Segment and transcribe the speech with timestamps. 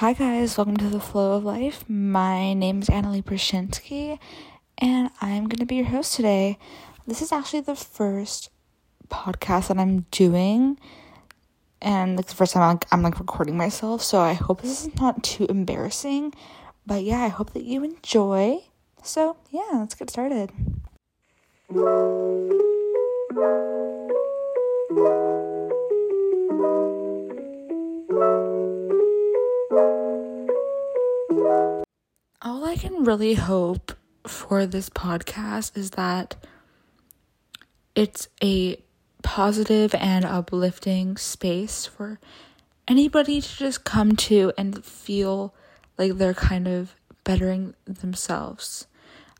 [0.00, 1.84] Hi, guys, welcome to the Flow of Life.
[1.86, 4.18] My name is Annalie Brzezinski,
[4.78, 6.56] and I'm going to be your host today.
[7.06, 8.48] This is actually the first
[9.10, 10.78] podcast that I'm doing,
[11.82, 14.86] and it's the first time I'm like, I'm like recording myself, so I hope this
[14.86, 16.32] is not too embarrassing.
[16.86, 18.60] But yeah, I hope that you enjoy.
[19.02, 20.50] So, yeah, let's get started.
[32.80, 33.92] Can really hope
[34.26, 36.34] for this podcast is that
[37.94, 38.82] it's a
[39.22, 42.18] positive and uplifting space for
[42.88, 45.54] anybody to just come to and feel
[45.98, 48.86] like they're kind of bettering themselves.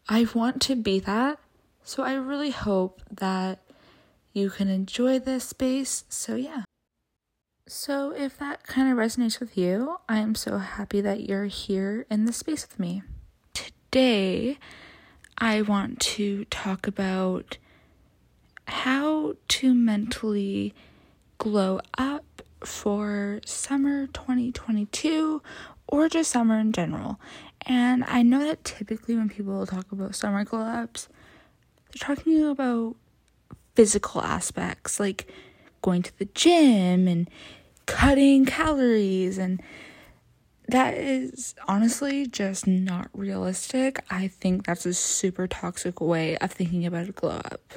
[0.07, 1.39] I want to be that,
[1.83, 3.61] so I really hope that
[4.35, 6.05] you can enjoy this space.
[6.11, 6.65] So, yeah.
[7.67, 12.05] So, if that kind of resonates with you, I am so happy that you're here
[12.11, 13.03] in the space with me.
[13.93, 14.57] Today,
[15.37, 17.59] I want to talk about
[18.69, 20.73] how to mentally
[21.39, 25.43] glow up for summer 2022
[25.89, 27.19] or just summer in general.
[27.67, 31.09] And I know that typically when people talk about summer glow ups,
[31.91, 32.95] they're talking about
[33.75, 35.27] physical aspects like
[35.83, 37.29] going to the gym and
[37.87, 39.61] cutting calories and
[40.71, 44.05] that is honestly just not realistic.
[44.11, 47.75] I think that's a super toxic way of thinking about a glow up.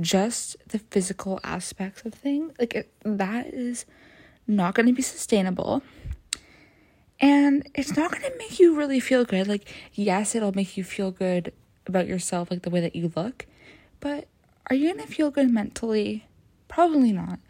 [0.00, 3.86] Just the physical aspects of things, like it, that is
[4.46, 5.82] not going to be sustainable.
[7.20, 9.46] And it's not going to make you really feel good.
[9.46, 11.52] Like, yes, it'll make you feel good
[11.86, 13.46] about yourself, like the way that you look,
[13.98, 14.26] but
[14.68, 16.26] are you going to feel good mentally?
[16.68, 17.40] Probably not.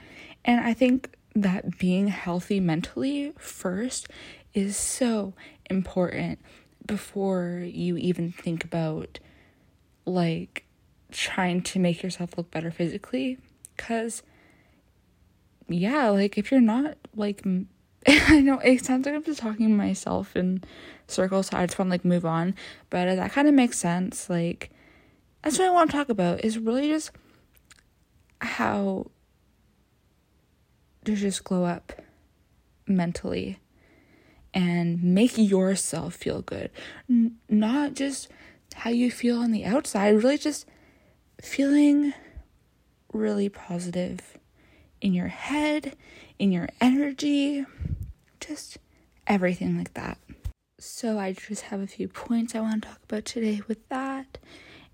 [0.45, 4.09] And I think that being healthy mentally first
[4.53, 5.35] is so
[5.69, 6.39] important
[6.87, 9.21] before you even think about
[10.05, 10.65] like
[11.13, 13.39] trying to make yourself look better physically.
[13.77, 14.23] Cuz
[15.69, 17.45] yeah like if you're not like
[18.07, 20.65] I know it sounds like I'm just talking to myself in
[21.07, 22.55] circles so I just want to like move on.
[22.89, 24.71] But that kind of makes sense like
[25.43, 27.13] that's what I want to talk about is really just
[28.41, 29.07] how
[31.05, 31.93] to just glow up
[32.87, 33.59] mentally
[34.53, 36.71] and make yourself feel good.
[37.09, 38.29] N- not just
[38.75, 40.67] how you feel on the outside, really just
[41.41, 42.13] feeling
[43.13, 44.39] really positive
[45.01, 45.97] in your head,
[46.39, 47.65] in your energy,
[48.41, 48.79] just
[49.27, 50.19] everything like that.
[50.79, 54.39] So, I just have a few points I want to talk about today with that.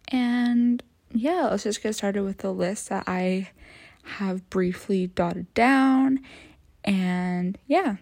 [0.09, 3.51] And yeah, let's just get started with the list that I
[4.07, 6.21] have briefly dotted down.
[6.85, 7.97] And yeah.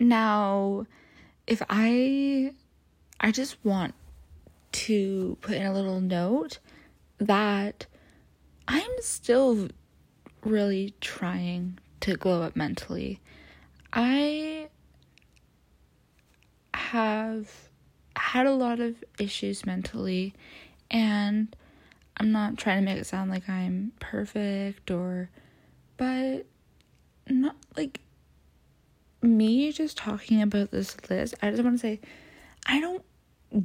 [0.00, 0.86] Now,
[1.46, 2.52] if I
[3.20, 3.94] I just want
[4.72, 6.58] to put in a little note
[7.18, 7.86] that
[8.66, 9.68] I'm still
[10.44, 13.20] really trying to glow up mentally.
[13.92, 14.68] I
[16.74, 17.50] have
[18.16, 20.34] had a lot of issues mentally
[20.90, 21.54] and
[22.20, 25.30] I'm not trying to make it sound like I'm perfect or,
[25.96, 26.46] but
[27.28, 28.00] not like
[29.22, 31.34] me just talking about this list.
[31.42, 32.00] I just want to say,
[32.66, 33.04] I don't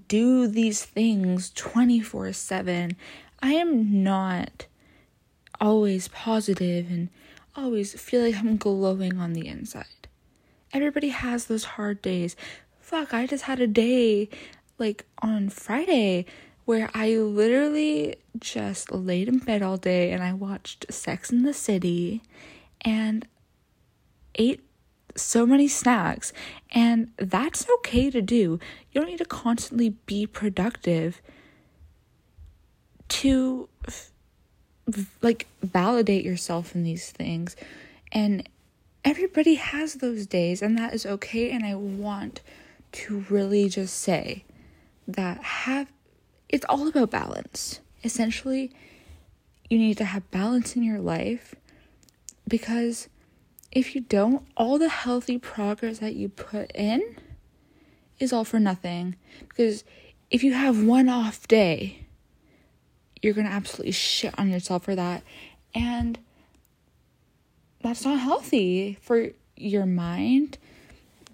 [0.07, 2.95] do these things 24 7.
[3.41, 4.67] I am not
[5.59, 7.09] always positive and
[7.55, 9.85] always feel like I'm glowing on the inside.
[10.71, 12.35] Everybody has those hard days.
[12.79, 14.29] Fuck, I just had a day
[14.79, 16.25] like on Friday
[16.65, 21.53] where I literally just laid in bed all day and I watched Sex in the
[21.53, 22.21] City
[22.81, 23.27] and
[24.35, 24.61] ate
[25.15, 26.33] so many snacks.
[26.71, 28.59] And that's okay to do.
[28.91, 31.21] You don't need to constantly be productive
[33.09, 33.69] to
[35.21, 37.55] like validate yourself in these things.
[38.11, 38.47] And
[39.03, 41.51] everybody has those days, and that is okay.
[41.51, 42.41] And I want
[42.93, 44.45] to really just say
[45.07, 45.91] that have
[46.53, 47.79] it's all about balance.
[48.03, 48.71] Essentially,
[49.71, 51.55] you need to have balance in your life
[52.47, 53.09] because
[53.71, 57.15] if you don't, all the healthy progress that you put in
[58.19, 59.15] is all for nothing.
[59.49, 59.83] Because
[60.29, 62.05] if you have one off day,
[63.19, 65.23] you're going to absolutely shit on yourself for that.
[65.73, 66.19] And
[67.81, 70.59] that's not healthy for your mind.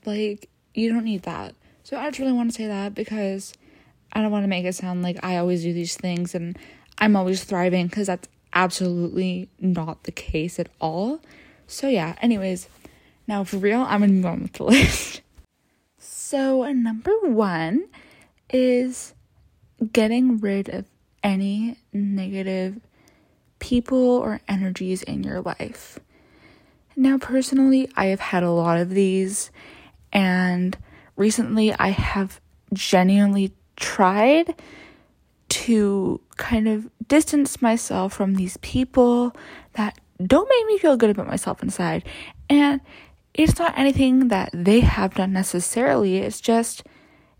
[0.05, 1.55] Like, you don't need that.
[1.83, 3.53] So I just really want to say that because
[4.13, 6.57] I don't want to make it sound like I always do these things and
[6.97, 11.21] I'm always thriving because that's absolutely not the case at all.
[11.67, 12.67] So, yeah, anyways,
[13.27, 15.21] now for real, I'm gonna move on with the list.
[15.97, 17.85] So, number one
[18.49, 19.13] is
[19.93, 20.85] getting rid of
[21.23, 22.79] any negative
[23.59, 25.99] people or energies in your life.
[26.95, 29.51] Now, personally, I have had a lot of these,
[30.11, 30.77] and
[31.15, 32.41] recently I have
[32.73, 34.55] genuinely tried
[35.49, 39.35] to kind of distance myself from these people
[39.73, 42.03] that don't make me feel good about myself inside.
[42.49, 42.81] And
[43.33, 46.83] it's not anything that they have done necessarily, it's just,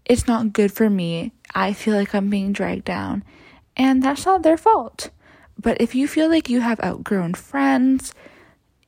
[0.06, 1.33] it's not good for me.
[1.53, 3.24] I feel like I'm being dragged down,
[3.75, 5.09] and that's not their fault.
[5.57, 8.13] But if you feel like you have outgrown friends,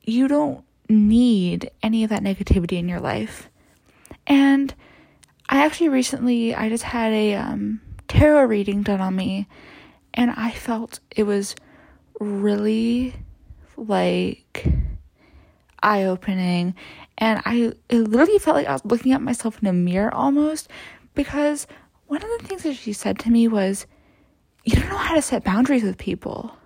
[0.02, 3.48] you don't need any of that negativity in your life.
[4.26, 4.74] And
[5.52, 9.46] I actually recently I just had a um, tarot reading done on me
[10.14, 11.54] and I felt it was
[12.18, 13.12] really
[13.76, 14.64] like
[15.82, 16.74] eye opening
[17.18, 20.70] and I it literally felt like I was looking at myself in a mirror almost
[21.14, 21.66] because
[22.06, 23.86] one of the things that she said to me was
[24.64, 26.56] you don't know how to set boundaries with people.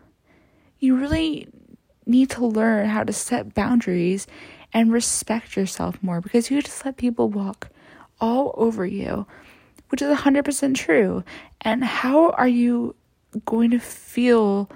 [0.79, 1.49] You really
[2.07, 4.29] need to learn how to set boundaries
[4.73, 7.71] and respect yourself more because you just let people walk
[8.21, 9.27] all over you,
[9.89, 11.25] which is 100% true.
[11.61, 12.95] And how are you
[13.45, 14.71] going to feel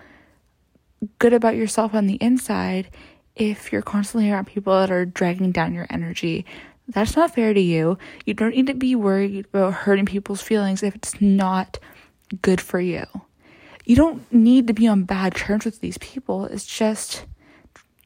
[1.18, 2.88] good about yourself on the inside
[3.36, 6.44] if you're constantly around people that are dragging down your energy?
[6.88, 7.98] That's not fair to you.
[8.26, 11.78] You don't need to be worried about hurting people's feelings if it's not
[12.42, 13.06] good for you
[13.90, 16.44] you don't need to be on bad terms with these people.
[16.44, 17.24] It's just,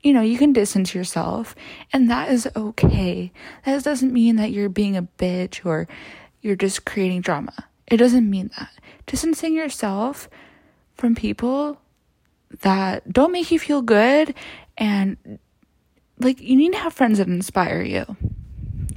[0.04, 1.56] you know, you can distance yourself,
[1.90, 3.32] and that is okay.
[3.64, 5.88] That doesn't mean that you're being a bitch or
[6.42, 7.54] you're just creating drama.
[7.86, 8.68] It doesn't mean that.
[9.06, 10.28] Distancing yourself
[10.94, 11.80] from people
[12.60, 14.34] that don't make you feel good
[14.76, 15.38] and
[16.18, 18.04] like you need to have friends that inspire you.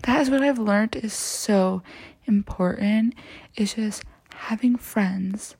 [0.04, 1.84] That is what I've learned is so
[2.26, 3.16] important.
[3.56, 4.04] It's just
[4.36, 5.56] having friends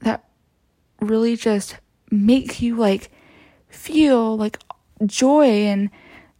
[0.00, 0.28] that
[1.00, 1.76] really just
[2.10, 3.10] make you like
[3.72, 4.58] feel like
[5.04, 5.90] joy and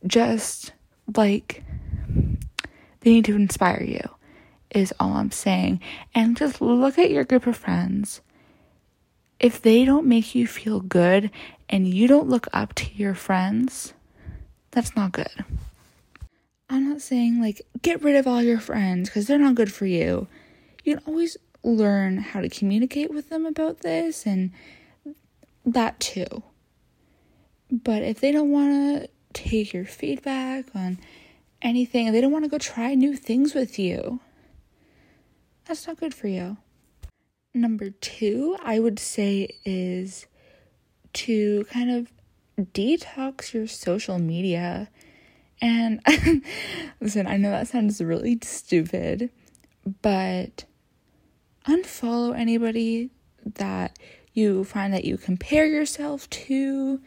[0.07, 0.73] just
[1.17, 1.65] like
[3.01, 4.09] they need to inspire you
[4.71, 5.81] is all I'm saying.
[6.15, 8.21] And just look at your group of friends.
[9.39, 11.31] If they don't make you feel good
[11.69, 13.93] and you don't look up to your friends,
[14.71, 15.45] that's not good.
[16.71, 19.87] I'm not saying like get rid of all your friends because they're not good for
[19.87, 20.29] you.
[20.85, 24.53] You can always learn how to communicate with them about this and
[25.67, 26.43] that too.
[27.73, 30.99] But if they don't want to take your feedback on
[31.63, 34.21] anything, they don't want to go try new things with you,
[35.65, 36.59] that's not good for you.
[37.55, 40.27] Number two, I would say, is
[41.15, 42.13] to kind of
[42.61, 44.91] detox your social media.
[45.63, 46.01] And
[47.01, 49.31] listen, I know that sounds really stupid,
[50.03, 50.65] but
[51.67, 53.11] unfollow anybody
[53.55, 53.99] that
[54.35, 57.01] you find that you compare yourself to,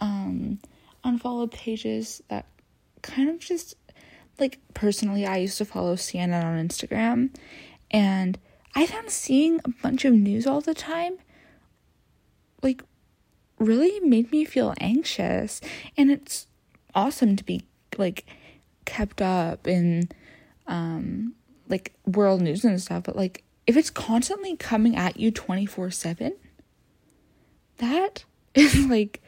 [0.00, 0.58] um,
[1.04, 2.46] unfollow pages that
[3.02, 3.74] kind of just
[4.38, 7.34] like personally, I used to follow CNN on Instagram,
[7.90, 8.38] and
[8.74, 11.18] I found seeing a bunch of news all the time
[12.62, 12.82] like
[13.58, 15.60] really made me feel anxious,
[15.96, 16.46] and it's
[16.94, 17.62] awesome to be
[17.98, 18.26] like
[18.84, 20.08] kept up in
[20.66, 21.34] um
[21.68, 26.36] like world news and stuff, but like if it's constantly coming at you 24 7,
[27.78, 29.22] that is like,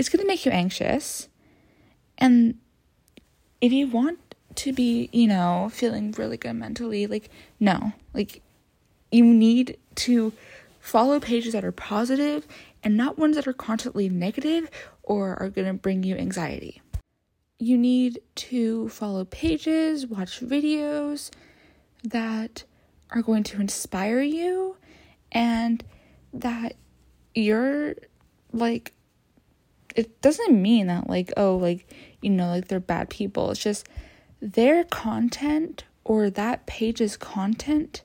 [0.00, 1.28] it's gonna make you anxious.
[2.16, 2.58] And
[3.60, 7.28] if you want to be, you know, feeling really good mentally, like,
[7.60, 8.40] no, like,
[9.12, 10.32] you need to
[10.80, 12.48] follow pages that are positive
[12.82, 14.70] and not ones that are constantly negative
[15.02, 16.80] or are gonna bring you anxiety.
[17.58, 21.30] You need to follow pages, watch videos
[22.04, 22.64] that
[23.10, 24.76] are going to inspire you
[25.30, 25.84] and
[26.32, 26.76] that
[27.34, 27.96] you're
[28.50, 28.94] like
[29.96, 31.86] it doesn't mean that like oh like
[32.20, 33.50] you know like they're bad people.
[33.50, 33.88] It's just
[34.40, 38.02] their content or that page's content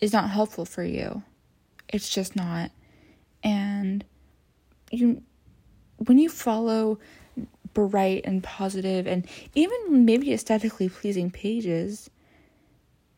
[0.00, 1.22] is not helpful for you.
[1.88, 2.70] It's just not.
[3.42, 4.04] And
[4.90, 5.22] you
[5.96, 6.98] when you follow
[7.74, 12.10] bright and positive and even maybe aesthetically pleasing pages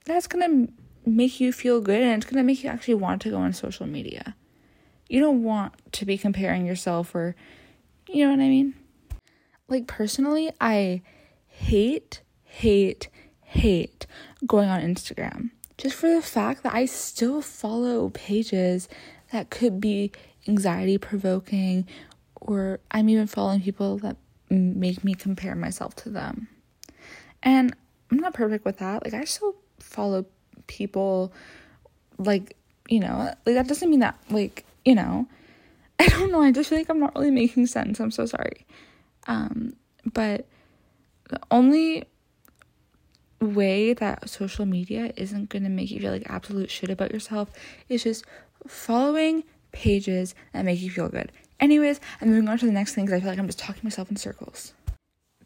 [0.05, 0.73] that's going to
[1.09, 3.53] make you feel good and it's going to make you actually want to go on
[3.53, 4.35] social media.
[5.09, 7.35] You don't want to be comparing yourself or,
[8.13, 8.75] you know what I mean?
[9.69, 11.03] Like, personally, I
[11.47, 13.09] hate, hate,
[13.43, 14.07] hate
[14.47, 15.51] going on Instagram
[15.81, 18.87] just for the fact that I still follow pages
[19.33, 20.13] that could be
[20.47, 21.87] anxiety provoking,
[22.35, 24.17] or I'm even following people that
[24.51, 26.49] make me compare myself to them.
[27.43, 27.75] And
[28.11, 29.05] I'm not perfect with that.
[29.05, 30.27] Like I still follow
[30.67, 31.33] people
[32.19, 32.57] like,
[32.89, 35.27] you know, like that doesn't mean that like, you know,
[36.05, 36.41] I don't know.
[36.41, 38.01] I just feel like I'm not really making sense.
[38.01, 38.67] I'm so sorry.
[39.27, 39.75] Um,
[40.11, 40.47] but
[41.29, 42.05] the only
[43.43, 47.51] way that social media isn't going to make you feel like absolute shit about yourself
[47.91, 48.25] is just
[48.67, 51.33] following pages that make you feel good.
[51.61, 53.83] Anyways, I'm moving on to the next thing because I feel like I'm just talking
[53.85, 54.73] myself in circles.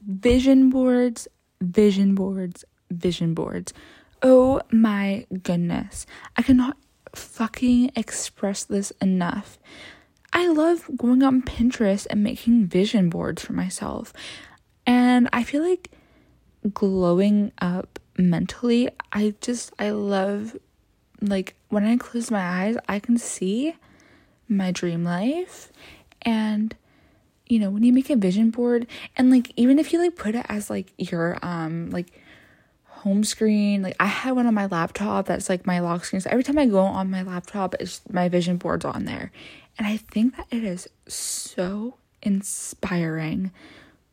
[0.06, 1.26] Vision boards,
[1.60, 3.72] vision boards, vision boards.
[4.22, 6.06] Oh my goodness.
[6.36, 6.76] I cannot
[7.12, 9.58] fucking express this enough.
[10.34, 14.12] I love going on Pinterest and making vision boards for myself.
[14.84, 15.90] And I feel like
[16.74, 20.56] glowing up mentally, I just, I love,
[21.20, 23.76] like, when I close my eyes, I can see
[24.48, 25.70] my dream life.
[26.22, 26.74] And,
[27.46, 30.34] you know, when you make a vision board, and like, even if you like put
[30.34, 32.10] it as like your, um, like,
[33.04, 33.82] home screen.
[33.82, 36.20] Like I have one on my laptop that's like my lock screen.
[36.20, 39.30] So every time I go on my laptop, it's my vision board's on there.
[39.78, 43.52] And I think that it is so inspiring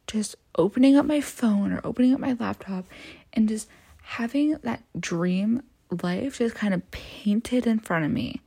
[0.08, 2.86] just opening up my phone or opening up my laptop
[3.34, 3.70] and just
[4.01, 5.63] having that dream
[6.01, 8.41] life just kind of painted in front of me.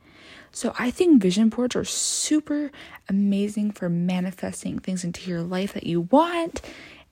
[0.51, 2.71] So I think vision boards are super
[3.09, 6.61] amazing for manifesting things into your life that you want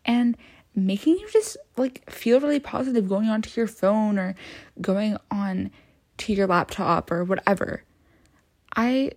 [0.05, 0.37] and
[0.75, 4.35] making you just like feel really positive going onto your phone or
[4.79, 5.71] going on
[6.17, 7.83] to your laptop or whatever.
[8.75, 9.11] I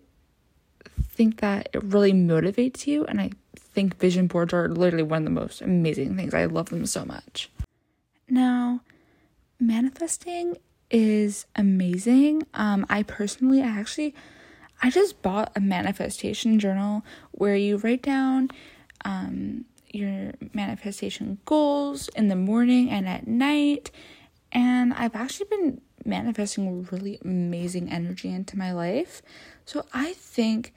[1.16, 5.24] think that it really motivates you and I think vision boards are literally one of
[5.24, 6.34] the most amazing things.
[6.34, 7.50] I love them so much.
[8.28, 8.80] Now,
[9.60, 10.56] manifesting
[10.90, 12.46] is amazing.
[12.54, 14.14] Um, I personally, I actually,
[14.82, 18.50] I just bought a manifestation journal where you write down
[19.04, 23.90] um, your manifestation goals in the morning and at night.
[24.52, 29.22] And I've actually been manifesting really amazing energy into my life.
[29.64, 30.72] So I think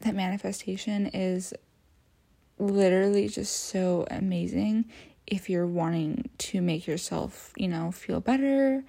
[0.00, 1.54] that manifestation is
[2.58, 4.86] literally just so amazing
[5.26, 8.84] if you're wanting to make yourself, you know, feel better.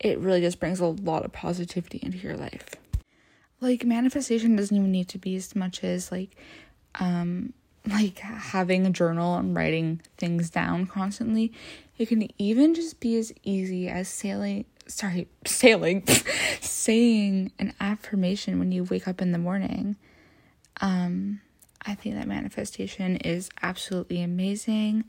[0.00, 2.70] It really just brings a lot of positivity into your life.
[3.60, 6.36] Like manifestation doesn't even need to be as much as like
[6.96, 7.52] um
[7.86, 11.52] like having a journal and writing things down constantly.
[11.96, 16.06] It can even just be as easy as sailing sorry, sailing
[16.60, 19.96] saying an affirmation when you wake up in the morning.
[20.80, 21.40] Um
[21.84, 25.04] I think that manifestation is absolutely amazing.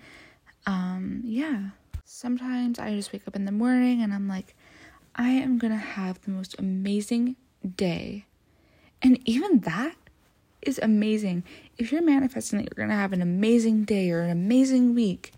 [0.65, 1.69] Um, yeah.
[2.05, 4.55] Sometimes I just wake up in the morning and I'm like,
[5.15, 7.35] I am gonna have the most amazing
[7.75, 8.25] day.
[9.01, 9.95] And even that
[10.61, 11.43] is amazing.
[11.77, 15.33] If you're manifesting that you're gonna have an amazing day or an amazing week,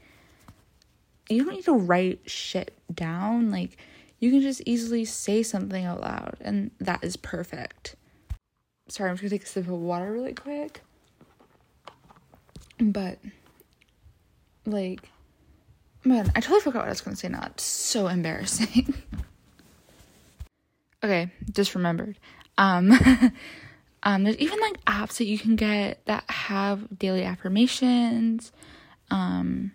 [1.30, 3.52] you don't need to write shit down.
[3.52, 3.78] Like,
[4.20, 7.96] you can just easily say something out loud, and that is perfect.
[8.92, 10.82] Sorry, I'm just gonna take a sip of water really quick.
[12.78, 13.20] But
[14.66, 15.10] like
[16.04, 17.44] man, I totally forgot what I was gonna say now.
[17.46, 18.94] It's so embarrassing.
[21.06, 22.18] okay, just remembered.
[22.58, 22.92] Um
[24.04, 28.52] um there's even like apps that you can get that have daily affirmations.
[29.10, 29.72] Um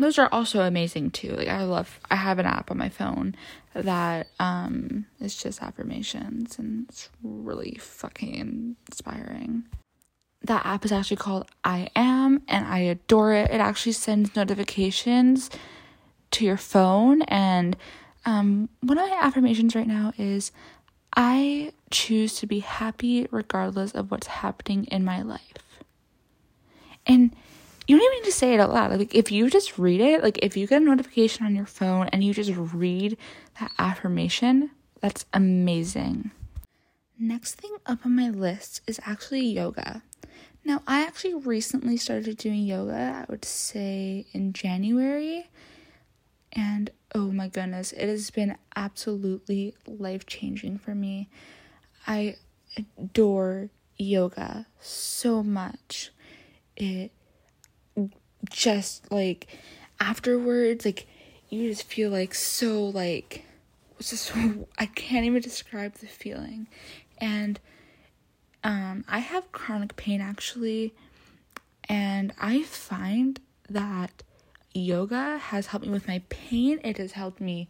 [0.00, 1.34] those are also amazing too.
[1.34, 3.34] Like I love I have an app on my phone
[3.74, 9.64] that um is just affirmations and it's really fucking inspiring
[10.42, 13.50] that app is actually called I Am, and I adore it.
[13.50, 15.50] It actually sends notifications
[16.32, 17.22] to your phone.
[17.22, 17.76] And
[18.24, 20.52] um, one of my affirmations right now is
[21.14, 25.82] I choose to be happy regardless of what's happening in my life.
[27.06, 27.34] And
[27.90, 28.96] you don't even need to say it out loud.
[28.96, 32.06] Like if you just read it, like if you get a notification on your phone
[32.12, 33.16] and you just read
[33.58, 34.70] that affirmation,
[35.00, 36.30] that's amazing.
[37.18, 40.04] Next thing up on my list is actually yoga.
[40.64, 45.50] Now, I actually recently started doing yoga, I would say in January.
[46.52, 51.28] And oh my goodness, it has been absolutely life changing for me.
[52.06, 52.36] I
[52.96, 56.12] adore yoga so much.
[56.76, 57.10] It
[58.48, 59.46] just like
[59.98, 61.06] afterwards, like
[61.48, 63.44] you just feel like so like
[63.98, 64.32] it's just
[64.78, 66.68] I can't even describe the feeling.
[67.18, 67.60] And
[68.64, 70.94] um, I have chronic pain actually,
[71.88, 74.22] and I find that
[74.72, 76.80] yoga has helped me with my pain.
[76.84, 77.68] It has helped me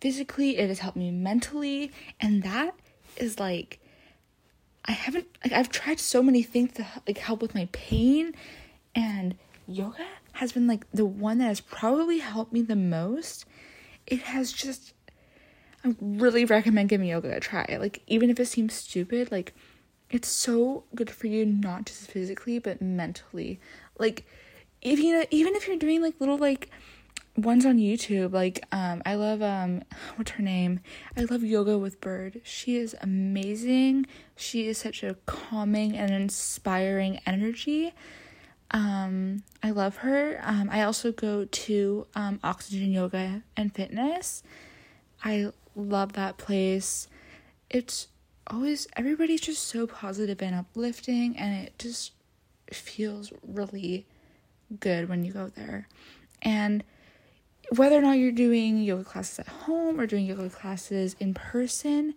[0.00, 2.74] physically, it has helped me mentally, and that
[3.16, 3.80] is like
[4.84, 8.34] I haven't like I've tried so many things to like help with my pain
[8.94, 13.44] and yoga has been like the one that has probably helped me the most.
[14.06, 14.94] It has just
[15.84, 17.76] I really recommend giving yoga a try.
[17.78, 19.54] Like even if it seems stupid, like
[20.10, 23.60] it's so good for you not just physically but mentally.
[23.98, 24.26] Like
[24.80, 26.70] if you know even if you're doing like little like
[27.36, 29.82] ones on YouTube, like um I love um
[30.16, 30.80] what's her name?
[31.16, 32.40] I love Yoga with Bird.
[32.44, 34.06] She is amazing.
[34.36, 37.92] She is such a calming and inspiring energy.
[38.70, 40.40] Um I love her.
[40.42, 44.42] Um I also go to um Oxygen Yoga and Fitness.
[45.24, 47.08] I love that place.
[47.70, 48.08] It's
[48.46, 52.12] always everybody's just so positive and uplifting and it just
[52.72, 54.06] feels really
[54.80, 55.88] good when you go there.
[56.42, 56.84] And
[57.76, 62.14] whether or not you're doing yoga classes at home or doing yoga classes in person,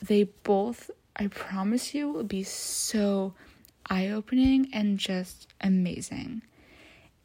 [0.00, 3.34] they both, I promise you, will be so
[3.88, 6.42] eye opening and just amazing.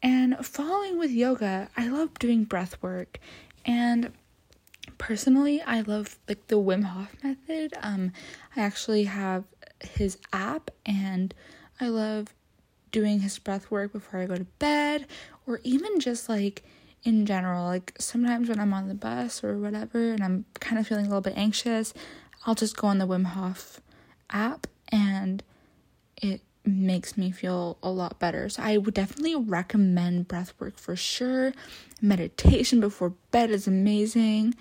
[0.03, 3.20] And following with yoga, I love doing breath work.
[3.65, 4.12] And
[4.98, 7.74] personally, I love like the Wim Hof method.
[7.82, 8.12] Um,
[8.56, 9.44] I actually have
[9.82, 11.34] his app and
[11.80, 12.34] I love
[12.91, 15.08] doing his breath work before I go to bed
[15.48, 16.63] or even just like
[17.03, 17.65] in general.
[17.65, 21.10] Like sometimes when I'm on the bus or whatever and I'm kind of feeling a
[21.10, 21.94] little bit anxious,
[22.46, 23.82] I'll just go on the Wim Hof
[24.30, 25.44] app and
[26.22, 28.50] it makes me feel a lot better.
[28.50, 31.53] So I would definitely recommend breath work for sure.
[32.01, 34.56] Meditation before bed is amazing.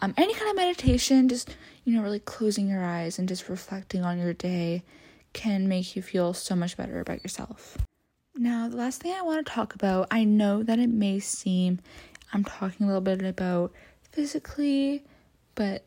[0.00, 4.04] Um, any kind of meditation, just you know, really closing your eyes and just reflecting
[4.04, 4.82] on your day
[5.32, 7.78] can make you feel so much better about yourself.
[8.34, 11.80] Now, the last thing I want to talk about, I know that it may seem
[12.32, 13.72] I'm talking a little bit about
[14.10, 15.04] physically,
[15.54, 15.84] but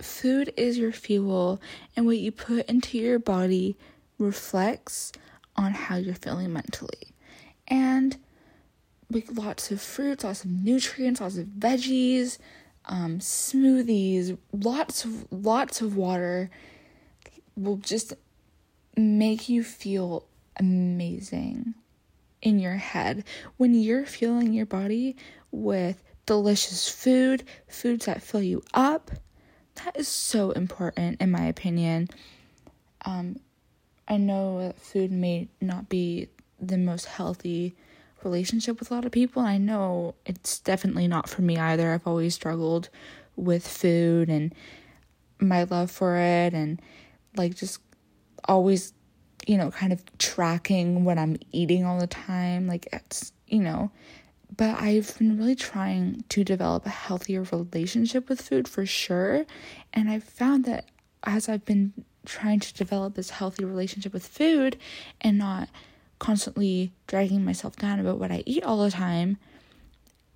[0.00, 1.60] food is your fuel,
[1.94, 3.76] and what you put into your body
[4.18, 5.12] reflects
[5.56, 7.14] on how you're feeling mentally.
[7.68, 8.16] And
[9.10, 12.38] like lots of fruits, lots of nutrients, lots of veggies,
[12.86, 16.50] um, smoothies, lots of lots of water
[17.56, 18.14] will just
[18.96, 20.26] make you feel
[20.58, 21.74] amazing
[22.42, 23.24] in your head
[23.56, 25.16] when you're fueling your body
[25.50, 29.10] with delicious food, foods that fill you up.
[29.84, 32.08] That is so important, in my opinion.
[33.04, 33.36] Um,
[34.08, 36.28] I know that food may not be
[36.60, 37.76] the most healthy
[38.24, 41.92] relationship with a lot of people, I know it's definitely not for me either.
[41.92, 42.88] I've always struggled
[43.36, 44.54] with food and
[45.38, 46.80] my love for it, and
[47.36, 47.80] like just
[48.48, 48.94] always
[49.46, 52.66] you know, kind of tracking what I'm eating all the time.
[52.66, 53.90] Like, it's, you know,
[54.56, 59.46] but I've been really trying to develop a healthier relationship with food for sure.
[59.92, 60.86] And I've found that
[61.22, 61.92] as I've been
[62.26, 64.76] trying to develop this healthy relationship with food
[65.20, 65.68] and not
[66.18, 69.38] constantly dragging myself down about what I eat all the time,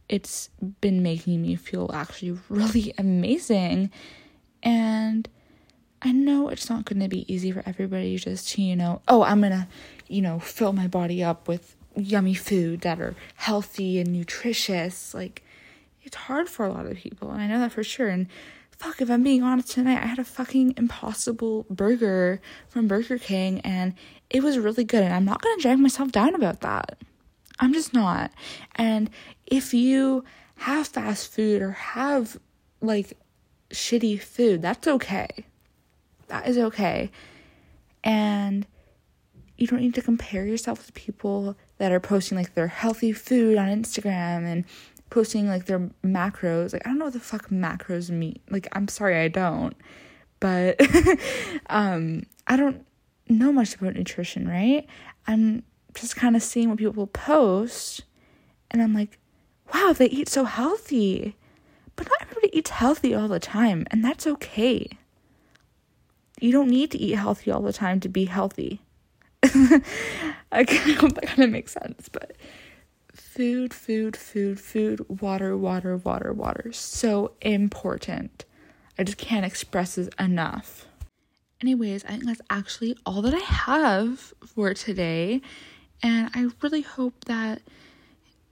[0.09, 0.50] it's
[0.81, 3.90] been making me feel actually really amazing.
[4.62, 5.29] And
[6.03, 9.22] I know it's not going to be easy for everybody just to, you know, oh,
[9.22, 9.68] I'm going to,
[10.09, 15.14] you know, fill my body up with yummy food that are healthy and nutritious.
[15.14, 15.42] Like,
[16.03, 17.31] it's hard for a lot of people.
[17.31, 18.09] And I know that for sure.
[18.09, 18.26] And
[18.80, 23.60] fuck, if I'm being honest tonight, I had a fucking impossible burger from Burger King
[23.60, 23.94] and
[24.30, 25.02] it was really good.
[25.02, 26.98] And I'm not going to drag myself down about that.
[27.58, 28.30] I'm just not.
[28.76, 29.10] And
[29.46, 30.24] if you
[30.56, 32.38] have fast food or have
[32.80, 33.16] like
[33.70, 35.46] shitty food, that's okay
[36.30, 37.10] that is okay.
[38.02, 38.66] And
[39.58, 43.58] you don't need to compare yourself with people that are posting like their healthy food
[43.58, 44.64] on Instagram and
[45.10, 46.72] posting like their macros.
[46.72, 48.38] Like I don't know what the fuck macros mean.
[48.48, 49.76] Like I'm sorry I don't.
[50.40, 50.80] But
[51.68, 52.86] um I don't
[53.28, 54.86] know much about nutrition, right?
[55.26, 55.62] I'm
[55.94, 58.02] just kind of seeing what people post
[58.70, 59.18] and I'm like,
[59.74, 61.36] wow, they eat so healthy.
[61.96, 64.88] But not everybody eats healthy all the time, and that's okay
[66.40, 68.80] you don't need to eat healthy all the time to be healthy.
[69.42, 70.64] I
[70.98, 72.32] hope that kind of makes sense, but
[73.30, 76.72] food, food, food, food, water, water, water, water.
[76.72, 78.44] So important.
[78.98, 80.86] I just can't express this enough.
[81.62, 85.42] Anyways, I think that's actually all that I have for today.
[86.02, 87.62] And I really hope that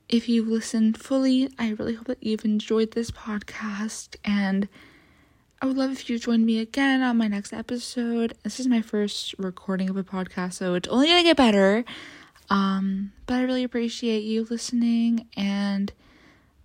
[0.08, 4.68] if you've listened fully, I really hope that you've enjoyed this podcast and
[5.60, 8.34] I would love if you joined me again on my next episode.
[8.44, 11.84] This is my first recording of a podcast, so it's only gonna get better.
[12.50, 15.92] Um, but I really appreciate you listening, and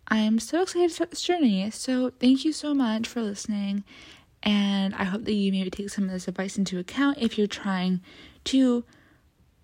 [0.07, 1.69] I'm so excited to start this journey.
[1.71, 3.83] So thank you so much for listening,
[4.41, 7.47] and I hope that you maybe take some of this advice into account if you're
[7.47, 8.01] trying
[8.45, 8.83] to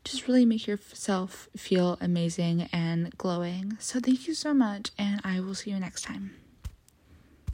[0.03, 3.77] just really make yourself feel amazing and glowing.
[3.79, 6.38] So, thank you so much, and I will see you next time.